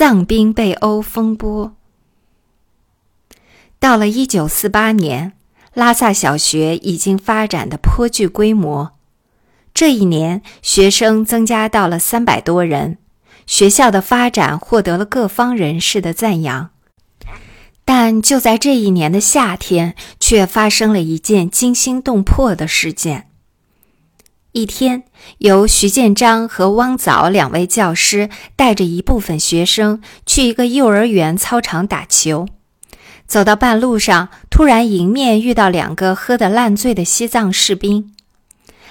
[0.00, 1.76] 藏兵被殴风波。
[3.78, 5.34] 到了一九四八年，
[5.74, 8.92] 拉萨小学已经发展的颇具规模。
[9.74, 12.96] 这一年，学生增加到了三百多人，
[13.44, 16.70] 学校的发展获得了各方人士的赞扬。
[17.84, 23.29] 但就在这一年的夏天，却发生了一件惊心动魄的事件。
[24.52, 25.04] 一天，
[25.38, 32.48] 由徐建章和汪藻两位教师带着一部分学生去一个幼儿园操场打球，
[33.28, 38.12] 走到半路上，突然迎面遇到两个喝得烂醉的西藏士兵。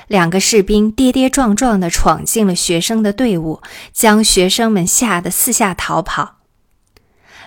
[0.08, 6.38] 两个士兵跌跌撞撞地闯进了学生的队伍，将学生们吓得四下逃跑。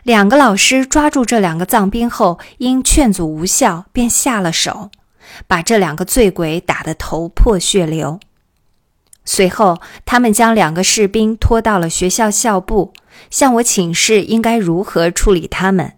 [0.03, 4.91] 两个老师抓住这两个藏兵后，因劝阻无效，便下了手，
[5.47, 8.21] 把这两个醉鬼打得头破血流。
[9.25, 12.93] 随后，他们将两个士兵拖到了学校校部，
[13.31, 15.95] 向我请示应该如何处理他们。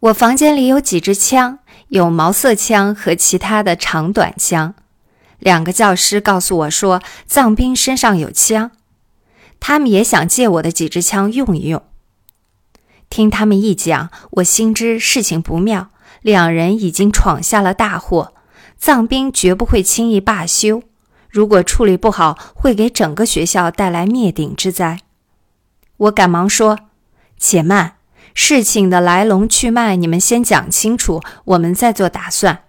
[0.00, 1.60] 我房间里有几支枪。
[1.88, 4.74] 有毛瑟枪和其他的长短枪。
[5.38, 8.72] 两个教师告诉我说，藏兵身上有枪，
[9.58, 11.82] 他们也想借我的几支枪用一用。
[13.08, 15.88] 听他们一讲，我心知事情不妙，
[16.22, 18.34] 两人已经闯下了大祸，
[18.76, 20.82] 藏兵绝不会轻易罢休。
[21.28, 25.00] 如果处理不好，会给整个学校带来灭顶之灾。
[25.96, 26.78] 我赶忙说
[27.38, 27.94] ：“且慢。”
[28.34, 32.64] 事情的来龙去脉，你们先讲清楚，我们再做打算。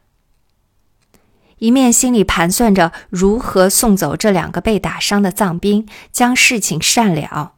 [1.60, 7.54] 一面心里盘算着如何送走这两个被打伤的藏兵，将事情善了。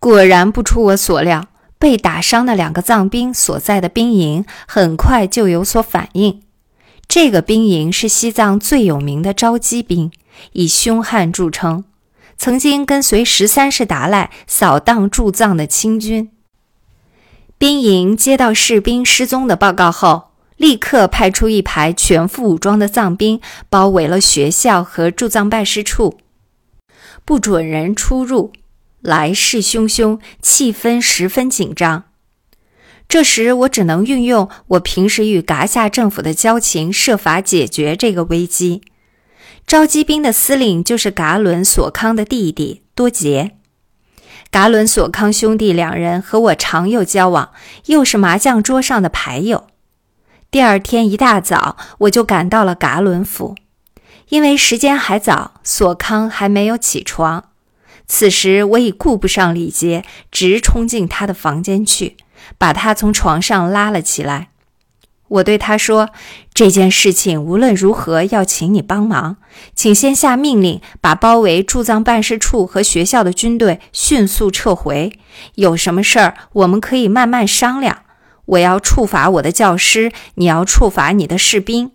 [0.00, 1.46] 果然不出我所料，
[1.84, 6.40] 被打伤的两个藏兵所在的兵营很快就有所反应。
[7.06, 10.10] 这个兵营是西藏最有名的招击兵，
[10.52, 11.84] 以凶悍著称。
[12.38, 16.30] 曾经跟随十三世达赖扫荡驻藏的清军，
[17.58, 23.38] 兵营接到士兵失踪的报告后，立刻派出一排全副武装的藏兵
[23.68, 26.16] 包围了学校和驻藏办事处，
[27.26, 28.54] 不准人出入，
[29.04, 32.04] 来势汹汹，气氛十分紧张。
[33.06, 38.80] 这时，我只能运用我平时与噶夏政府的交情，设法解决这个危机。
[39.66, 43.52] 召集兵的司令就是噶伦索康的弟弟多杰。
[44.50, 47.50] 噶伦索康兄弟两人和我常有交往，
[47.86, 49.66] 又是麻将桌上的牌友。
[50.50, 53.54] 第二天一大早，我就赶到了噶伦府，
[54.30, 57.50] 因为时间还早，索康还没有起床。
[58.06, 62.16] 此时我已顾不上礼节，直冲进他的房间去，
[62.58, 64.48] 把他从床上拉了起来。
[65.28, 66.10] 我对他说
[66.52, 69.38] ：“这件事情无论如何要请你帮忙，
[69.74, 75.18] 请先下命令，把包围驻藏办事处和学校的军队迅速撤回。
[75.54, 78.02] 有什么事儿，我们可以慢慢商量。
[78.44, 81.92] 我要处罚我的教师，你要处罚你的士兵，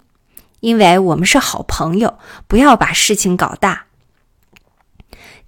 [0.62, 2.18] 因为我们是好朋友，
[2.48, 3.86] 不要把事情搞大。”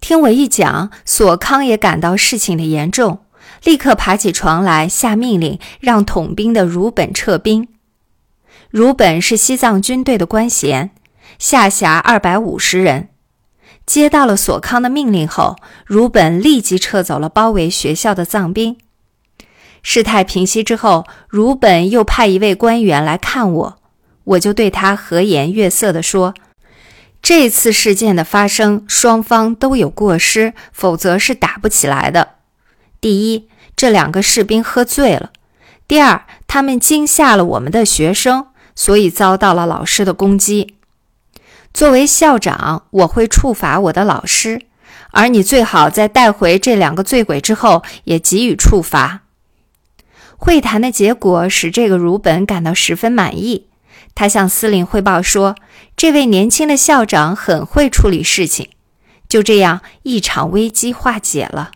[0.02, 3.20] 听我一讲，索康也感到事情的严重。
[3.64, 7.68] 立刻爬起床来，下命令让统兵的如本撤兵。
[8.72, 10.90] 如本是西藏军队的官衔，
[11.38, 13.10] 下辖二百五十人。
[13.86, 18.78] 接到了索康的命令后，如本立即撤走了包围学校的藏兵。
[19.84, 23.78] 事态平息之后，如本又派一位官员来看我，
[24.24, 26.34] 我就对他和颜悦色地说
[27.22, 32.36] ：“这次事件的发生，双方都有过失，否则是打不起来的。
[33.00, 35.32] 第一。”这两个士兵喝醉了。
[35.88, 40.76] 第二，他们惊吓了我们的学生，所以遭到了老师的攻击。
[41.74, 44.62] 作为校长，我会处罚我的老师，
[45.12, 49.22] 而你最好在带回这两个醉鬼之后也给予处罚。
[50.38, 53.70] 会谈的结果使这个如本感到十分满意。
[54.16, 55.56] 他向司令汇报说
[55.98, 58.70] ：“这位年轻的校长很会处理事情。”
[59.28, 61.72] 就这样，一场危机化解了。